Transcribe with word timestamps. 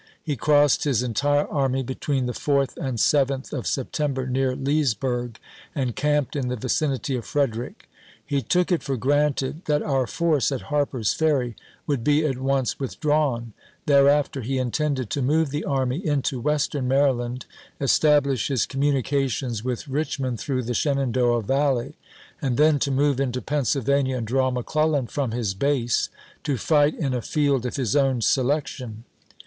He 0.23 0.35
crossed 0.35 0.83
his 0.83 1.03
entire 1.03 1.47
army 1.47 1.83
between 1.83 2.25
the 2.25 2.33
4th 2.33 2.75
and 2.75 2.97
7th 2.97 3.53
of 3.53 3.67
Septem 3.67 4.15
1862. 4.15 4.15
ber 4.15 4.25
near 4.25 4.55
Leesburg, 4.55 5.39
and 5.75 5.95
camped 5.95 6.35
in 6.35 6.47
the 6.47 6.55
vicinity 6.55 7.15
of 7.15 7.23
Frederick. 7.23 7.87
He 8.25 8.41
took 8.41 8.71
it 8.71 8.81
for 8.81 8.97
granted 8.97 9.65
that 9.65 9.83
our 9.83 10.07
force 10.07 10.51
at 10.51 10.61
Harper's 10.73 11.13
Ferry 11.13 11.55
would 11.85 12.03
be 12.03 12.25
at 12.25 12.39
once 12.39 12.79
withdrawn; 12.79 13.53
thereafter 13.85 14.41
he 14.41 14.57
intended 14.57 15.11
to 15.11 15.21
move 15.21 15.51
the 15.51 15.65
army 15.65 16.03
into 16.03 16.41
Western 16.41 16.87
Maryland, 16.87 17.45
establish 17.79 18.47
his 18.47 18.65
communications 18.65 19.63
with 19.63 19.87
Richmond 19.87 20.39
through 20.39 20.63
the 20.63 20.73
Shenandoah 20.73 21.43
Valley, 21.43 21.93
and 22.41 22.57
then 22.57 22.79
to 22.79 22.89
move 22.89 23.19
into 23.19 23.39
Pennsylvania 23.39 24.17
and 24.17 24.25
draw 24.25 24.49
McClellan 24.49 25.05
from 25.05 25.29
his 25.29 25.53
base 25.53 26.09
to 26.43 26.57
fight 26.57 26.95
in 26.95 27.13
a 27.13 27.21
field 27.21 27.67
of 27.67 27.75
his 27.75 27.95
own 27.95 28.21
selection. 28.21 29.03